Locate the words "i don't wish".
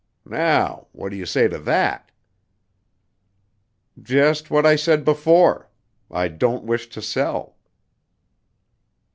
6.09-6.89